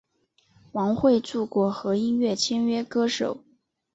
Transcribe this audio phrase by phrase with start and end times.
[0.71, 3.43] 王汇筑果核音乐签约歌手。